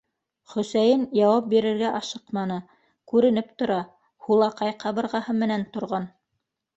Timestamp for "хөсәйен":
0.51-1.01